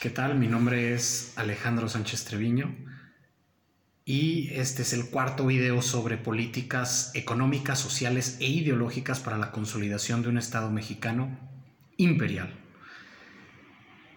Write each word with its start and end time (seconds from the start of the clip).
¿Qué 0.00 0.10
tal? 0.10 0.38
Mi 0.38 0.46
nombre 0.46 0.92
es 0.92 1.32
Alejandro 1.36 1.88
Sánchez 1.88 2.26
Treviño 2.26 2.76
y 4.04 4.50
este 4.52 4.82
es 4.82 4.92
el 4.92 5.08
cuarto 5.08 5.46
video 5.46 5.80
sobre 5.80 6.18
políticas 6.18 7.12
económicas, 7.14 7.78
sociales 7.78 8.36
e 8.40 8.46
ideológicas 8.46 9.20
para 9.20 9.38
la 9.38 9.52
consolidación 9.52 10.20
de 10.20 10.28
un 10.28 10.36
Estado 10.36 10.70
mexicano 10.70 11.38
imperial. 11.96 12.52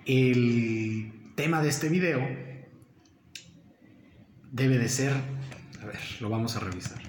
El 0.05 1.14
tema 1.38 1.62
de 1.62 1.70
este 1.70 1.88
video 1.88 2.27
debe 4.52 4.80
de 4.80 4.89
ser, 4.89 5.14
a 5.82 5.86
ver, 5.86 6.00
lo 6.20 6.30
vamos 6.30 6.57
a 6.57 6.59
revisar. 6.59 7.00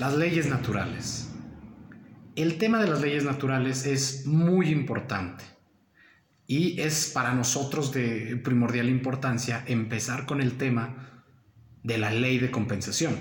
Las 0.00 0.16
leyes 0.16 0.46
naturales. 0.46 1.30
El 2.34 2.58
tema 2.58 2.80
de 2.82 2.90
las 2.90 3.00
leyes 3.00 3.22
naturales 3.22 3.86
es 3.86 4.26
muy 4.26 4.70
importante 4.70 5.59
y 6.50 6.80
es 6.80 7.12
para 7.14 7.32
nosotros 7.32 7.92
de 7.92 8.36
primordial 8.42 8.88
importancia 8.88 9.62
empezar 9.68 10.26
con 10.26 10.40
el 10.40 10.56
tema 10.56 11.24
de 11.84 11.96
la 11.96 12.10
ley 12.10 12.40
de 12.40 12.50
compensación. 12.50 13.16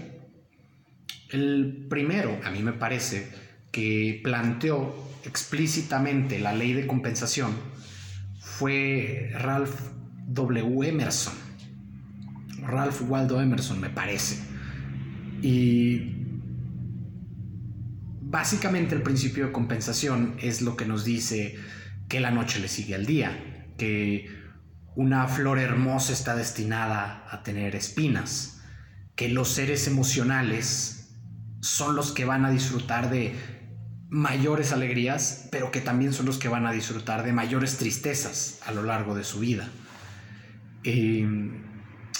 El 1.29 1.85
primero, 1.87 2.39
a 2.43 2.49
mí 2.49 2.63
me 2.63 2.73
parece, 2.73 3.29
que 3.71 4.19
planteó 4.23 4.95
explícitamente 5.25 6.39
la 6.39 6.55
ley 6.55 6.73
de 6.73 6.87
compensación 6.87 7.51
fue 8.39 9.29
Ralph 9.35 9.79
W. 10.25 10.89
Emerson. 10.89 11.35
Ralph 12.63 13.03
Waldo 13.07 13.39
Emerson, 13.39 13.79
me 13.79 13.91
parece. 13.91 14.39
Y 15.43 16.15
básicamente 18.21 18.95
el 18.95 19.03
principio 19.03 19.45
de 19.45 19.51
compensación 19.51 20.33
es 20.39 20.63
lo 20.63 20.75
que 20.75 20.85
nos 20.85 21.05
dice 21.05 21.59
que 22.09 22.19
la 22.19 22.31
noche 22.31 22.59
le 22.59 22.67
sigue 22.67 22.95
al 22.95 23.05
día, 23.05 23.31
que 23.77 24.27
una 24.95 25.27
flor 25.27 25.59
hermosa 25.59 26.11
está 26.11 26.35
destinada 26.35 27.23
a 27.29 27.43
tener 27.43 27.75
espinas, 27.75 28.61
que 29.15 29.29
los 29.29 29.49
seres 29.49 29.87
emocionales 29.87 31.13
son 31.61 31.95
los 31.95 32.11
que 32.11 32.25
van 32.25 32.45
a 32.45 32.49
disfrutar 32.49 33.09
de 33.09 33.35
mayores 34.09 34.73
alegrías, 34.73 35.47
pero 35.51 35.71
que 35.71 35.81
también 35.81 36.11
son 36.11 36.25
los 36.25 36.39
que 36.39 36.47
van 36.47 36.65
a 36.65 36.71
disfrutar 36.71 37.23
de 37.23 37.31
mayores 37.31 37.77
tristezas 37.77 38.59
a 38.65 38.71
lo 38.71 38.83
largo 38.83 39.13
de 39.13 39.23
su 39.23 39.39
vida. 39.39 39.69
Eh, 40.83 41.27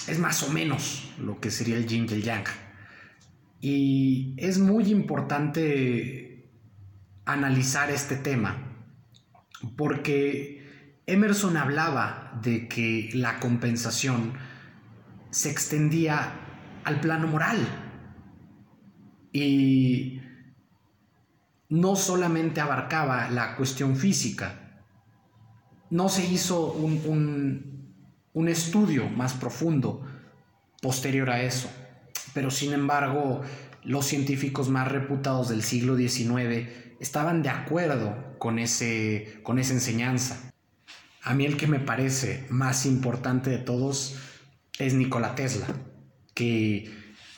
es 0.08 0.20
más 0.20 0.44
o 0.44 0.52
menos 0.52 1.12
lo 1.20 1.40
que 1.40 1.50
sería 1.50 1.78
el 1.78 1.88
yin 1.88 2.06
y 2.08 2.14
el 2.14 2.24
yang. 2.24 2.46
Y 3.60 4.36
es 4.38 4.60
muy 4.60 4.92
importante 4.92 6.52
analizar 7.26 7.90
este 7.90 8.16
tema 8.16 8.69
porque 9.76 10.60
Emerson 11.06 11.58
hablaba 11.58 12.40
de 12.42 12.68
que 12.68 13.10
la 13.14 13.40
compensación 13.40 14.34
se 15.32 15.50
extendía 15.50 16.34
al 16.84 17.00
plano 17.02 17.28
moral. 17.28 17.68
Y 19.32 20.22
no 21.70 21.96
solamente 21.96 22.62
abarcaba 22.62 23.30
la 23.30 23.56
cuestión 23.56 23.96
física, 23.96 24.84
no 25.90 26.10
se 26.10 26.26
hizo 26.26 26.74
un, 26.74 27.94
un 28.34 28.48
estudio 28.48 29.10
más 29.10 29.34
profundo 29.34 30.06
posterior 30.82 31.30
a 31.30 31.42
eso, 31.42 31.70
pero 32.34 32.52
sin 32.52 32.74
embargo 32.74 33.42
los 33.84 34.06
científicos 34.06 34.70
más 34.70 34.88
reputados 34.88 35.50
del 35.50 35.64
siglo 35.64 35.96
XIX 35.96 36.70
estaban 37.00 37.42
de 37.42 37.50
acuerdo 37.50 38.29
con, 38.40 38.58
ese, 38.58 39.40
con 39.44 39.60
esa 39.60 39.74
enseñanza. 39.74 40.52
A 41.22 41.34
mí 41.36 41.46
el 41.46 41.58
que 41.58 41.68
me 41.68 41.80
parece 41.80 42.48
más 42.50 42.86
importante 42.86 43.50
de 43.50 43.60
todos 43.60 44.16
es 44.80 44.94
Nikola 44.94 45.36
Tesla, 45.36 45.68
que 46.34 46.92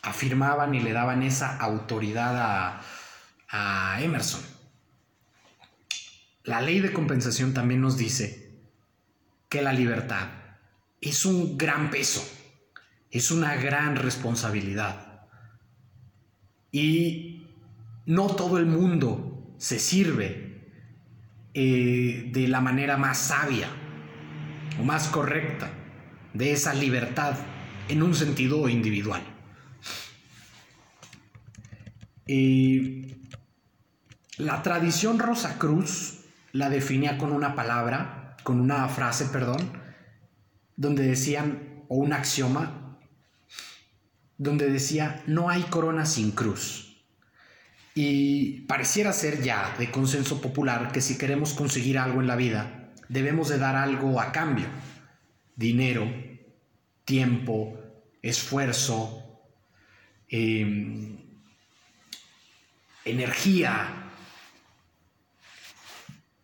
afirmaban 0.03 0.73
y 0.75 0.79
le 0.79 0.93
daban 0.93 1.23
esa 1.23 1.57
autoridad 1.57 2.37
a, 2.37 2.81
a 3.49 4.01
Emerson. 4.01 4.41
La 6.43 6.61
ley 6.61 6.79
de 6.79 6.93
compensación 6.93 7.53
también 7.53 7.81
nos 7.81 7.97
dice 7.97 8.59
que 9.49 9.61
la 9.61 9.73
libertad 9.73 10.29
es 11.01 11.25
un 11.25 11.57
gran 11.57 11.89
peso, 11.89 12.23
es 13.09 13.31
una 13.31 13.55
gran 13.55 13.95
responsabilidad. 13.95 15.27
Y 16.71 17.47
no 18.05 18.27
todo 18.27 18.57
el 18.57 18.65
mundo 18.65 19.55
se 19.57 19.77
sirve 19.77 20.50
eh, 21.53 22.29
de 22.31 22.47
la 22.47 22.61
manera 22.61 22.97
más 22.97 23.17
sabia 23.17 23.67
o 24.79 24.83
más 24.83 25.07
correcta 25.07 25.69
de 26.33 26.53
esa 26.53 26.73
libertad 26.73 27.35
en 27.89 28.03
un 28.03 28.15
sentido 28.15 28.69
individual. 28.69 29.21
la 34.37 34.63
tradición 34.63 35.19
Rosa 35.19 35.57
Cruz 35.57 36.21
la 36.53 36.69
definía 36.69 37.17
con 37.17 37.33
una 37.33 37.55
palabra, 37.55 38.37
con 38.43 38.59
una 38.61 38.87
frase, 38.87 39.25
perdón, 39.25 39.71
donde 40.75 41.03
decían, 41.03 41.83
o 41.89 41.95
un 41.97 42.13
axioma, 42.13 42.97
donde 44.37 44.69
decía, 44.69 45.21
no 45.27 45.49
hay 45.49 45.61
corona 45.63 46.05
sin 46.05 46.31
cruz. 46.31 46.90
Y 47.93 48.61
pareciera 48.61 49.11
ser 49.11 49.41
ya 49.41 49.75
de 49.77 49.91
consenso 49.91 50.39
popular 50.39 50.91
que 50.91 51.01
si 51.01 51.17
queremos 51.17 51.53
conseguir 51.53 51.97
algo 51.97 52.21
en 52.21 52.27
la 52.27 52.37
vida, 52.37 52.91
debemos 53.09 53.49
de 53.49 53.57
dar 53.57 53.75
algo 53.75 54.21
a 54.21 54.31
cambio. 54.31 54.67
Dinero, 55.55 56.09
tiempo, 57.03 57.77
esfuerzo, 58.21 59.41
em, 60.29 61.17
energía. 63.03 64.09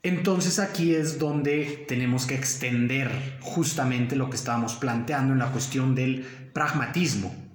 Entonces 0.04 0.60
aquí 0.60 0.96
es 0.96 1.18
donde 1.18 1.86
tenemos 1.88 2.26
que 2.26 2.36
extender 2.36 3.38
justamente 3.40 4.18
lo 4.18 4.30
que 4.30 4.36
estábamos 4.36 4.76
planteando 4.76 5.34
en 5.34 5.40
la 5.40 5.52
cuestión 5.52 5.96
del 5.96 6.24
pragmatismo 6.54 7.47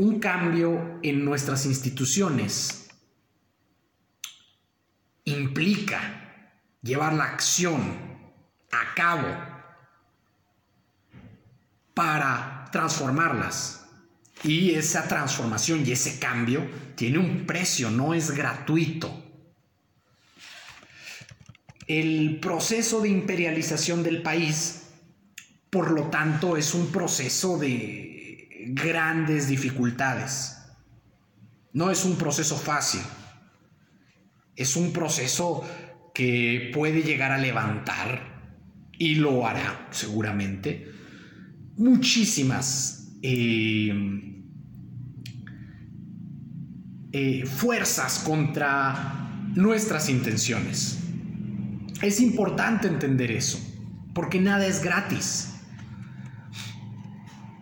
un 0.00 0.18
cambio 0.18 0.98
en 1.02 1.22
nuestras 1.26 1.66
instituciones 1.66 2.88
implica 5.24 6.54
llevar 6.80 7.12
la 7.12 7.24
acción 7.24 7.82
a 8.72 8.94
cabo 8.94 9.28
para 11.92 12.66
transformarlas. 12.72 13.84
Y 14.42 14.70
esa 14.70 15.06
transformación 15.06 15.86
y 15.86 15.92
ese 15.92 16.18
cambio 16.18 16.66
tiene 16.94 17.18
un 17.18 17.44
precio, 17.44 17.90
no 17.90 18.14
es 18.14 18.30
gratuito. 18.30 19.22
El 21.86 22.40
proceso 22.40 23.02
de 23.02 23.10
imperialización 23.10 24.02
del 24.02 24.22
país, 24.22 24.84
por 25.68 25.90
lo 25.90 26.04
tanto, 26.04 26.56
es 26.56 26.72
un 26.72 26.86
proceso 26.90 27.58
de 27.58 28.19
grandes 28.68 29.48
dificultades. 29.48 30.56
No 31.72 31.90
es 31.90 32.04
un 32.04 32.16
proceso 32.16 32.56
fácil. 32.56 33.00
Es 34.56 34.76
un 34.76 34.92
proceso 34.92 35.64
que 36.14 36.70
puede 36.74 37.02
llegar 37.02 37.32
a 37.32 37.38
levantar, 37.38 38.30
y 38.98 39.14
lo 39.14 39.46
hará 39.46 39.88
seguramente, 39.90 40.92
muchísimas 41.76 43.16
eh, 43.22 43.92
eh, 47.12 47.46
fuerzas 47.46 48.18
contra 48.18 49.50
nuestras 49.54 50.10
intenciones. 50.10 50.98
Es 52.02 52.20
importante 52.20 52.88
entender 52.88 53.30
eso, 53.30 53.58
porque 54.14 54.40
nada 54.40 54.66
es 54.66 54.82
gratis 54.82 55.50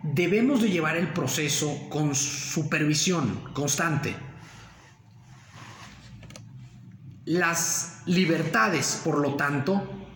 debemos 0.03 0.61
de 0.61 0.69
llevar 0.69 0.95
el 0.97 1.11
proceso 1.13 1.89
con 1.89 2.15
supervisión 2.15 3.43
constante. 3.53 4.15
Las 7.25 8.01
libertades, 8.05 9.01
por 9.03 9.19
lo 9.19 9.35
tanto, 9.35 10.07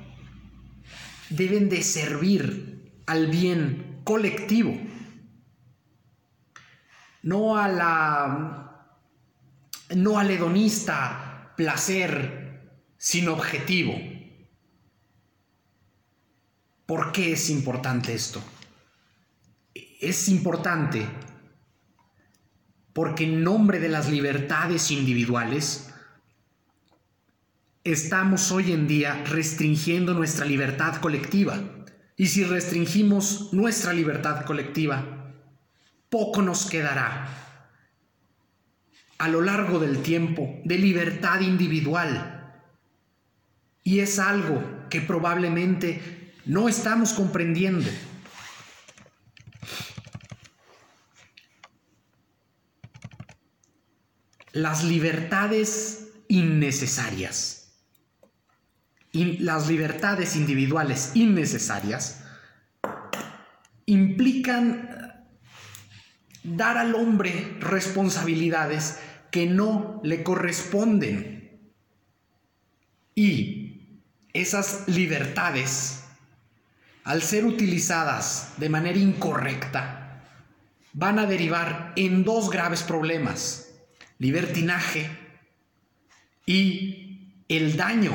deben 1.30 1.70
de 1.70 1.84
servir 1.84 3.02
al 3.06 3.28
bien 3.28 4.02
colectivo, 4.04 4.76
no 7.22 7.58
a 7.58 7.68
la 7.68 8.70
no 9.96 10.18
al 10.18 10.32
hedonista 10.32 11.54
placer 11.56 12.80
sin 12.98 13.28
objetivo. 13.28 13.94
¿Por 16.86 17.12
qué 17.12 17.34
es 17.34 17.50
importante 17.50 18.14
esto? 18.14 18.42
Es 20.04 20.30
importante 20.30 21.08
porque 22.94 23.24
en 23.24 23.44
nombre 23.44 23.80
de 23.80 23.90
las 23.90 24.10
libertades 24.10 24.92
individuales 24.92 25.90
estamos 27.84 28.52
hoy 28.52 28.72
en 28.72 28.88
día 28.88 29.24
restringiendo 29.26 30.14
nuestra 30.14 30.46
libertad 30.46 30.98
colectiva. 30.98 31.60
Y 32.16 32.28
si 32.28 32.44
restringimos 32.44 33.52
nuestra 33.52 33.92
libertad 33.92 34.46
colectiva, 34.46 35.34
poco 36.10 36.44
nos 36.44 36.70
quedará 36.70 37.28
a 39.18 39.28
lo 39.28 39.42
largo 39.42 39.80
del 39.80 40.04
tiempo 40.04 40.60
de 40.64 40.78
libertad 40.78 41.42
individual. 41.42 42.62
Y 43.84 44.00
es 44.00 44.20
algo 44.20 44.64
que 44.90 45.02
probablemente 45.02 46.34
no 46.46 46.70
estamos 46.70 47.14
comprendiendo. 47.14 47.90
Las 54.54 54.86
libertades 54.86 56.08
innecesarias 56.30 57.64
las 59.14 59.68
libertades 59.68 60.36
individuales 60.36 61.12
innecesarias 61.14 62.24
implican 63.86 64.90
dar 66.44 66.78
al 66.78 66.96
hombre 66.96 67.56
responsabilidades 67.60 69.00
que 69.30 69.46
no 69.46 70.02
le 70.04 70.24
corresponden. 70.24 71.62
Y 73.16 74.00
esas 74.34 74.88
libertades, 74.88 76.06
al 77.04 77.22
ser 77.22 77.46
utilizadas 77.46 78.54
de 78.58 78.70
manera 78.70 78.98
incorrecta, 78.98 80.24
van 80.94 81.20
a 81.20 81.28
derivar 81.28 81.94
en 81.96 82.24
dos 82.24 82.50
graves 82.50 82.82
problemas, 82.82 83.73
libertinaje 84.20 85.10
y 86.46 87.44
el 87.48 87.76
daño 87.78 88.12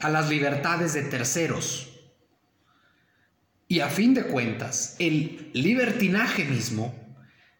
a 0.00 0.08
las 0.08 0.28
libertades 0.28 0.94
de 0.94 1.02
terceros. 1.02 1.88
Y 3.68 3.80
a 3.80 3.88
fin 3.88 4.12
de 4.14 4.24
cuentas, 4.24 4.96
el 4.98 5.50
libertinaje 5.54 6.44
mismo 6.44 6.94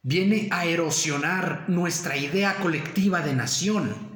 viene 0.02 0.48
a 0.50 0.66
erosionar 0.66 1.68
nuestra 1.68 2.16
idea 2.16 2.56
colectiva 2.56 3.22
de 3.22 3.34
nación. 3.34 4.12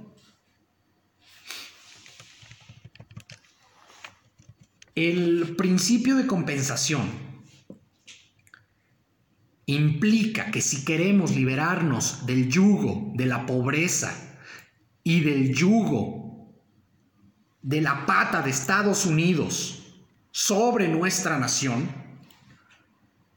El 4.95 5.55
principio 5.57 6.17
de 6.17 6.27
compensación 6.27 7.26
implica 9.67 10.53
que 10.53 10.63
si 10.63 10.85
queremos 10.85 11.35
liberarnos 11.35 12.25
del 12.25 12.49
yugo, 12.49 13.13
de 13.15 13.27
la 13.27 13.47
pobreza 13.47 14.15
y 15.03 15.21
del 15.21 15.53
yugo 15.53 16.27
de 17.63 17.81
la 17.81 18.07
pata 18.07 18.43
de 18.43 18.51
Estados 18.51 19.07
Unidos 19.07 19.83
sobre 20.31 20.87
nuestra 20.87 21.37
nación, 21.41 21.89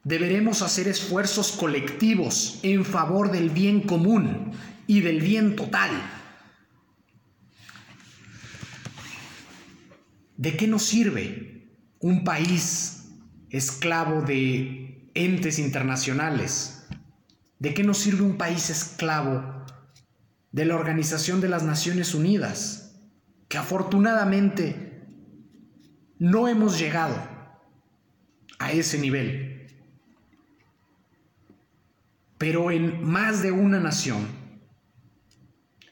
deberemos 0.04 0.62
hacer 0.62 0.88
esfuerzos 0.88 1.52
colectivos 1.52 2.60
en 2.62 2.86
favor 2.86 3.32
del 3.32 3.50
bien 3.50 3.82
común 3.82 4.52
y 4.86 5.02
del 5.02 5.20
bien 5.22 5.56
total. 5.56 5.92
¿De 10.38 10.56
qué 10.56 10.68
nos 10.68 10.84
sirve 10.84 11.68
un 12.00 12.24
país 12.24 13.10
esclavo 13.50 14.22
de 14.22 14.79
entes 15.14 15.60
internacionales? 15.60 16.88
¿De 17.60 17.74
qué 17.74 17.84
nos 17.84 17.98
sirve 18.00 18.24
un 18.24 18.38
país 18.38 18.70
esclavo 18.70 19.66
de 20.52 20.66
la 20.66 20.76
Organización 20.76 21.42
de 21.42 21.50
las 21.50 21.64
Naciones 21.64 22.14
Unidas? 22.14 22.90
que 23.50 23.58
afortunadamente 23.58 25.04
no 26.20 26.48
hemos 26.48 26.80
llegado 26.80 27.18
a 28.60 28.72
ese 28.72 29.00
nivel. 29.00 29.68
Pero 32.38 32.72
en 32.72 33.04
más 33.04 33.42
de 33.42 33.52
una 33.52 33.80
nación 33.80 34.28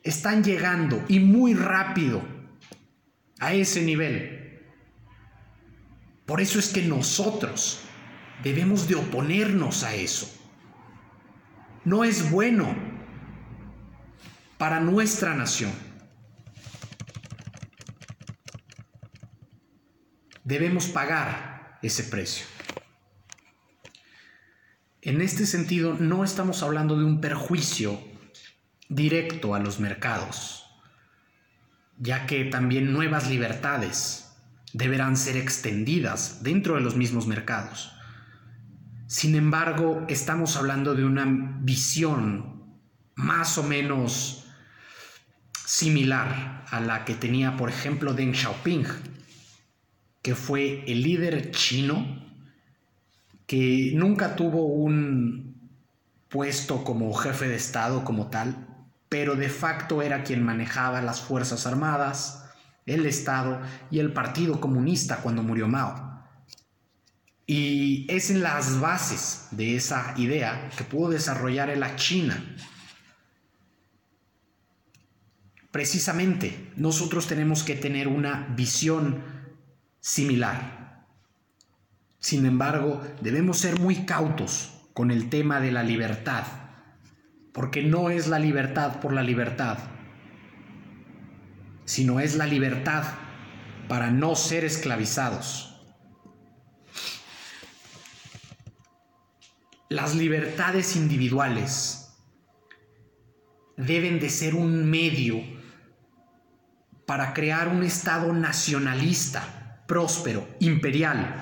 están 0.04 0.44
llegando 0.44 1.04
y 1.10 1.20
muy 1.20 1.56
rápido 1.56 2.22
a 3.40 3.54
ese 3.54 3.82
nivel. 3.82 4.62
Por 6.26 6.40
eso 6.42 6.60
es 6.60 6.70
que 6.70 6.84
nosotros 6.84 7.82
debemos 8.44 8.88
de 8.88 8.96
oponernos 8.96 9.84
a 9.84 9.94
eso. 9.94 10.30
No 11.86 12.04
es 12.04 12.32
bueno 12.32 12.76
para 14.58 14.80
nuestra 14.80 15.36
nación. 15.36 15.88
debemos 20.48 20.88
pagar 20.88 21.78
ese 21.82 22.06
precio. 22.06 22.46
En 25.02 25.20
este 25.20 25.46
sentido, 25.46 25.96
no 26.00 26.24
estamos 26.24 26.64
hablando 26.64 26.98
de 26.98 27.04
un 27.04 27.20
perjuicio 27.20 28.00
directo 28.88 29.56
a 29.56 29.60
los 29.60 29.82
mercados, 29.82 30.66
ya 31.98 32.26
que 32.26 32.46
también 32.46 32.94
nuevas 32.94 33.30
libertades 33.30 34.38
deberán 34.72 35.18
ser 35.18 35.36
extendidas 35.36 36.44
dentro 36.44 36.76
de 36.76 36.82
los 36.82 36.96
mismos 36.96 37.28
mercados. 37.28 37.92
Sin 39.08 39.36
embargo, 39.36 40.06
estamos 40.10 40.58
hablando 40.58 40.94
de 40.94 41.06
una 41.06 41.26
visión 41.62 42.78
más 43.16 43.58
o 43.58 43.64
menos 43.64 44.46
similar 45.66 46.66
a 46.70 46.80
la 46.82 47.06
que 47.06 47.16
tenía, 47.16 47.56
por 47.56 47.70
ejemplo, 47.70 48.14
Deng 48.14 48.34
Xiaoping 48.34 48.86
que 50.28 50.36
fue 50.36 50.84
el 50.92 51.04
líder 51.04 51.52
chino 51.52 52.06
que 53.46 53.94
nunca 53.96 54.36
tuvo 54.36 54.66
un 54.66 55.72
puesto 56.28 56.84
como 56.84 57.14
jefe 57.14 57.48
de 57.48 57.56
Estado 57.56 58.04
como 58.04 58.28
tal, 58.30 58.68
pero 59.08 59.38
de 59.38 59.48
facto 59.48 60.02
era 60.02 60.26
quien 60.26 60.44
manejaba 60.44 61.02
las 61.02 61.22
Fuerzas 61.22 61.66
Armadas, 61.66 62.44
el 62.86 63.06
Estado 63.06 63.62
y 63.90 64.00
el 64.00 64.12
Partido 64.12 64.60
Comunista 64.60 65.22
cuando 65.22 65.44
murió 65.44 65.70
Mao. 65.70 66.07
Y 67.50 68.06
es 68.10 68.30
en 68.30 68.44
las 68.44 68.82
bases 68.82 69.48
de 69.52 69.78
esa 69.78 70.14
idea 70.18 70.70
que 70.78 70.84
pudo 70.84 71.12
desarrollar 71.12 71.76
la 71.78 71.96
China. 71.96 72.44
Precisamente, 75.72 76.74
nosotros 76.76 77.26
tenemos 77.26 77.64
que 77.64 77.76
tener 77.76 78.10
una 78.10 78.54
visión 78.58 79.24
similar. 80.02 81.06
Sin 82.20 82.46
embargo, 82.46 83.02
debemos 83.22 83.60
ser 83.60 83.80
muy 83.80 84.06
cautos 84.06 84.74
con 84.94 85.10
el 85.10 85.30
tema 85.30 85.62
de 85.62 85.72
la 85.72 85.84
libertad, 85.84 86.44
porque 87.54 87.82
no 87.82 88.10
es 88.10 88.28
la 88.28 88.40
libertad 88.40 89.00
por 89.00 89.14
la 89.14 89.24
libertad, 89.24 89.78
sino 91.86 92.20
es 92.20 92.36
la 92.36 92.46
libertad 92.46 93.06
para 93.88 94.12
no 94.12 94.36
ser 94.36 94.66
esclavizados. 94.66 95.77
Las 99.90 100.16
libertades 100.16 100.98
individuales 100.98 102.10
deben 103.78 104.20
de 104.20 104.30
ser 104.30 104.54
un 104.54 104.90
medio 104.90 105.42
para 107.06 107.34
crear 107.34 107.70
un 107.70 107.84
Estado 107.84 108.34
nacionalista 108.34 109.84
próspero, 109.88 110.46
imperial, 110.60 111.42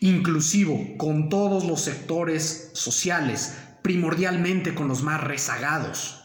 inclusivo 0.00 0.96
con 0.96 1.28
todos 1.28 1.66
los 1.66 1.82
sectores 1.82 2.70
sociales, 2.72 3.58
primordialmente 3.82 4.74
con 4.74 4.88
los 4.88 5.02
más 5.02 5.22
rezagados. 5.22 6.24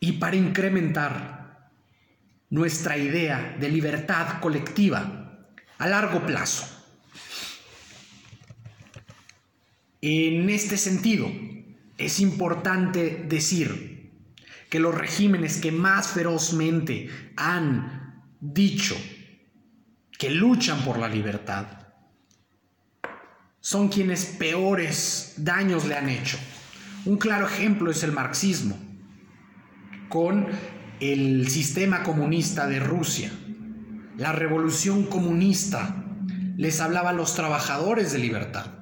Y 0.00 0.12
para 0.12 0.36
incrementar 0.36 1.70
nuestra 2.48 2.96
idea 2.96 3.54
de 3.60 3.68
libertad 3.68 4.40
colectiva 4.40 5.46
a 5.76 5.86
largo 5.86 6.24
plazo. 6.24 6.77
En 10.00 10.48
este 10.48 10.76
sentido, 10.76 11.28
es 11.96 12.20
importante 12.20 13.24
decir 13.28 14.12
que 14.70 14.78
los 14.78 14.94
regímenes 14.94 15.58
que 15.58 15.72
más 15.72 16.08
ferozmente 16.08 17.10
han 17.36 18.22
dicho 18.40 18.96
que 20.18 20.30
luchan 20.30 20.84
por 20.84 20.98
la 20.98 21.08
libertad 21.08 21.66
son 23.60 23.88
quienes 23.88 24.24
peores 24.24 25.34
daños 25.38 25.84
le 25.86 25.96
han 25.96 26.08
hecho. 26.08 26.38
Un 27.04 27.18
claro 27.18 27.46
ejemplo 27.46 27.90
es 27.90 28.02
el 28.02 28.12
marxismo, 28.12 28.78
con 30.08 30.46
el 31.00 31.48
sistema 31.48 32.02
comunista 32.02 32.66
de 32.66 32.80
Rusia. 32.80 33.30
La 34.16 34.32
revolución 34.32 35.04
comunista 35.04 36.04
les 36.56 36.80
hablaba 36.80 37.10
a 37.10 37.14
los 37.14 37.34
trabajadores 37.34 38.12
de 38.12 38.18
libertad. 38.18 38.77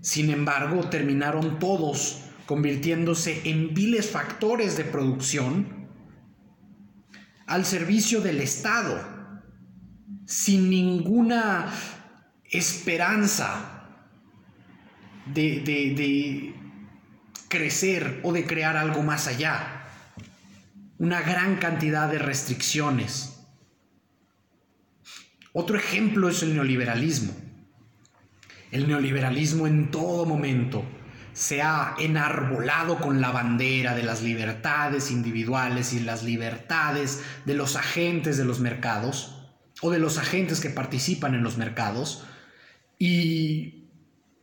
Sin 0.00 0.30
embargo, 0.30 0.88
terminaron 0.88 1.58
todos 1.58 2.22
convirtiéndose 2.46 3.42
en 3.44 3.74
viles 3.74 4.10
factores 4.10 4.76
de 4.76 4.84
producción 4.84 5.88
al 7.46 7.64
servicio 7.64 8.20
del 8.20 8.40
Estado, 8.40 9.00
sin 10.26 10.70
ninguna 10.70 11.72
esperanza 12.44 13.88
de, 15.26 15.60
de 15.60 16.54
crecer 17.48 18.20
o 18.22 18.32
de 18.32 18.46
crear 18.46 18.76
algo 18.76 19.02
más 19.02 19.26
allá. 19.26 19.84
Una 20.98 21.20
gran 21.20 21.56
cantidad 21.56 22.08
de 22.10 22.18
restricciones. 22.18 23.44
Otro 25.52 25.76
ejemplo 25.76 26.28
es 26.28 26.42
el 26.42 26.54
neoliberalismo. 26.54 27.45
El 28.70 28.88
neoliberalismo 28.88 29.66
en 29.66 29.90
todo 29.90 30.26
momento 30.26 30.84
se 31.32 31.60
ha 31.60 31.94
enarbolado 31.98 32.98
con 32.98 33.20
la 33.20 33.30
bandera 33.30 33.94
de 33.94 34.02
las 34.02 34.22
libertades 34.22 35.10
individuales 35.10 35.92
y 35.92 36.00
las 36.00 36.22
libertades 36.22 37.22
de 37.44 37.54
los 37.54 37.76
agentes 37.76 38.38
de 38.38 38.44
los 38.44 38.60
mercados 38.60 39.36
o 39.82 39.90
de 39.90 39.98
los 39.98 40.16
agentes 40.16 40.60
que 40.60 40.70
participan 40.70 41.34
en 41.34 41.42
los 41.42 41.58
mercados. 41.58 42.24
Y 42.98 43.90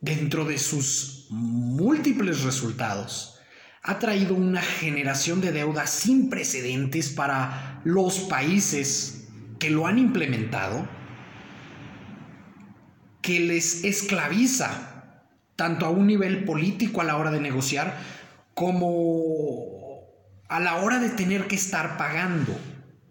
dentro 0.00 0.44
de 0.44 0.58
sus 0.58 1.26
múltiples 1.30 2.42
resultados 2.42 3.40
ha 3.82 3.98
traído 3.98 4.34
una 4.34 4.62
generación 4.62 5.40
de 5.40 5.52
deuda 5.52 5.86
sin 5.86 6.30
precedentes 6.30 7.10
para 7.10 7.80
los 7.84 8.20
países 8.20 9.28
que 9.58 9.70
lo 9.70 9.86
han 9.86 9.98
implementado 9.98 10.88
que 13.24 13.40
les 13.40 13.84
esclaviza 13.84 15.14
tanto 15.56 15.86
a 15.86 15.88
un 15.88 16.06
nivel 16.06 16.44
político 16.44 17.00
a 17.00 17.04
la 17.04 17.16
hora 17.16 17.30
de 17.30 17.40
negociar 17.40 17.96
como 18.52 20.04
a 20.46 20.60
la 20.60 20.76
hora 20.76 20.98
de 20.98 21.08
tener 21.08 21.46
que 21.46 21.54
estar 21.54 21.96
pagando 21.96 22.54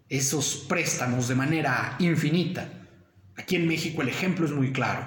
esos 0.08 0.66
préstamos 0.68 1.26
de 1.26 1.34
manera 1.34 1.96
infinita. 1.98 2.68
Aquí 3.36 3.56
en 3.56 3.66
México 3.66 4.02
el 4.02 4.08
ejemplo 4.08 4.46
es 4.46 4.52
muy 4.52 4.72
claro. 4.72 5.04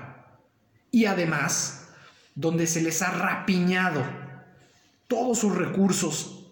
Y 0.91 1.05
además, 1.05 1.87
donde 2.35 2.67
se 2.67 2.81
les 2.81 3.01
ha 3.01 3.11
rapiñado 3.11 4.03
todos 5.07 5.39
sus 5.39 5.55
recursos 5.55 6.51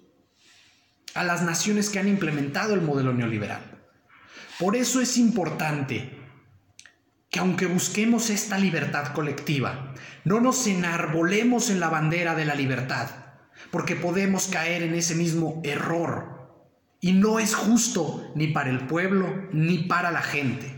a 1.13 1.25
las 1.25 1.41
naciones 1.41 1.89
que 1.89 1.99
han 1.99 2.07
implementado 2.07 2.73
el 2.73 2.81
modelo 2.81 3.11
neoliberal. 3.11 3.83
Por 4.57 4.77
eso 4.77 5.01
es 5.01 5.17
importante 5.17 6.24
que 7.35 7.41
aunque 7.41 7.65
busquemos 7.65 8.29
esta 8.29 8.57
libertad 8.57 9.07
colectiva, 9.07 9.93
no 10.23 10.39
nos 10.39 10.65
enarbolemos 10.67 11.69
en 11.69 11.81
la 11.81 11.89
bandera 11.89 12.33
de 12.33 12.45
la 12.45 12.55
libertad, 12.55 13.09
porque 13.71 13.97
podemos 13.97 14.47
caer 14.47 14.83
en 14.83 14.95
ese 14.95 15.15
mismo 15.15 15.59
error. 15.65 16.63
Y 17.01 17.11
no 17.11 17.39
es 17.39 17.53
justo 17.53 18.31
ni 18.35 18.47
para 18.47 18.69
el 18.69 18.87
pueblo 18.87 19.49
ni 19.51 19.79
para 19.79 20.11
la 20.11 20.21
gente. 20.21 20.74